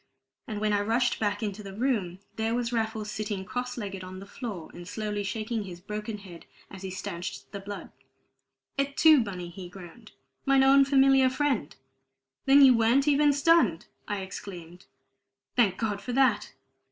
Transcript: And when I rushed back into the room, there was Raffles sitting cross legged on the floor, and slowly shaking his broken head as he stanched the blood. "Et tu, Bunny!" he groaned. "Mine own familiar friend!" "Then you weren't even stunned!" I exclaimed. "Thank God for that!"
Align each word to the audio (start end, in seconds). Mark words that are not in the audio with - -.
And 0.47 0.59
when 0.59 0.73
I 0.73 0.81
rushed 0.81 1.19
back 1.19 1.43
into 1.43 1.61
the 1.61 1.75
room, 1.75 2.17
there 2.35 2.55
was 2.55 2.73
Raffles 2.73 3.11
sitting 3.11 3.45
cross 3.45 3.77
legged 3.77 4.03
on 4.03 4.17
the 4.19 4.25
floor, 4.25 4.71
and 4.73 4.87
slowly 4.87 5.21
shaking 5.23 5.61
his 5.65 5.79
broken 5.79 6.17
head 6.17 6.47
as 6.71 6.81
he 6.81 6.89
stanched 6.89 7.51
the 7.51 7.59
blood. 7.59 7.91
"Et 8.79 8.97
tu, 8.97 9.21
Bunny!" 9.23 9.49
he 9.49 9.69
groaned. 9.69 10.13
"Mine 10.43 10.63
own 10.63 10.85
familiar 10.85 11.29
friend!" 11.29 11.75
"Then 12.47 12.63
you 12.65 12.75
weren't 12.75 13.07
even 13.07 13.31
stunned!" 13.31 13.85
I 14.07 14.21
exclaimed. 14.21 14.87
"Thank 15.55 15.77
God 15.77 16.01
for 16.01 16.13
that!" 16.13 16.53